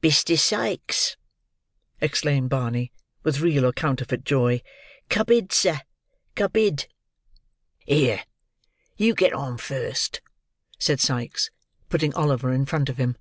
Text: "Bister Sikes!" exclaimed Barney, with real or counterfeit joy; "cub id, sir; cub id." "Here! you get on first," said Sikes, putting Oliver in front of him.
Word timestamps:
"Bister 0.00 0.36
Sikes!" 0.36 1.16
exclaimed 2.00 2.48
Barney, 2.48 2.92
with 3.24 3.40
real 3.40 3.66
or 3.66 3.72
counterfeit 3.72 4.22
joy; 4.22 4.62
"cub 5.08 5.32
id, 5.32 5.52
sir; 5.52 5.80
cub 6.36 6.56
id." 6.56 6.86
"Here! 7.86 8.22
you 8.96 9.16
get 9.16 9.32
on 9.32 9.58
first," 9.58 10.20
said 10.78 11.00
Sikes, 11.00 11.50
putting 11.88 12.14
Oliver 12.14 12.52
in 12.52 12.66
front 12.66 12.88
of 12.88 12.98
him. 12.98 13.16